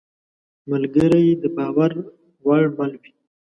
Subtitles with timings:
[0.71, 1.91] ملګری د باور
[2.45, 3.11] وړ مل وي.